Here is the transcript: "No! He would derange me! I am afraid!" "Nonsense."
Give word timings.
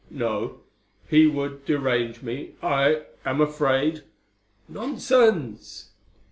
"No! 0.09 0.61
He 1.09 1.27
would 1.27 1.63
derange 1.65 2.23
me! 2.23 2.53
I 2.63 3.03
am 3.23 3.39
afraid!" 3.39 4.01
"Nonsense." 4.67 5.89